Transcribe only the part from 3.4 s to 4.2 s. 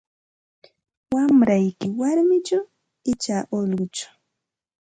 ullquchu?